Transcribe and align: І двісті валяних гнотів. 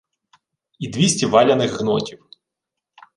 І 0.79 0.87
двісті 0.87 1.25
валяних 1.25 1.79
гнотів. 1.79 2.23